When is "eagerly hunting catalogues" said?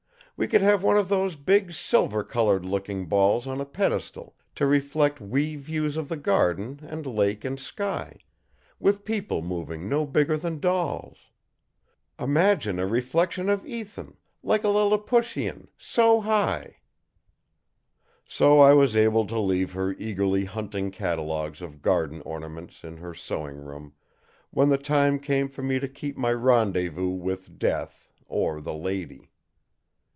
19.99-21.61